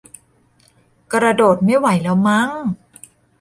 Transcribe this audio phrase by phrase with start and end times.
[1.13, 2.49] กระโดดไม่ไหวแล้วมั้ง